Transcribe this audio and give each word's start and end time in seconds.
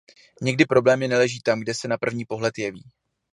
Někdy 0.41 0.65
problémy 0.65 1.07
neleží 1.07 1.39
tam, 1.41 1.59
kde 1.59 1.73
se 1.73 1.87
na 1.87 1.97
první 1.97 2.25
pohled 2.25 2.57
jeví. 2.57 2.83